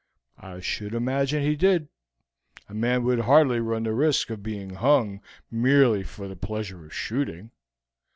"I 0.39 0.61
should 0.61 0.95
imagine 0.95 1.43
he 1.43 1.55
did; 1.55 1.87
a 2.67 2.73
man 2.73 3.03
would 3.03 3.19
hardly 3.19 3.59
run 3.59 3.83
the 3.83 3.93
risk 3.93 4.31
of 4.31 4.41
being 4.41 4.71
hung 4.71 5.21
merely 5.51 6.01
for 6.01 6.27
the 6.27 6.35
pleasure 6.35 6.83
of 6.83 6.91
shooting. 6.91 7.51